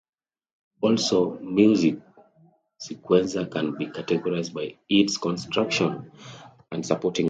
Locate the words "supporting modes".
6.83-7.19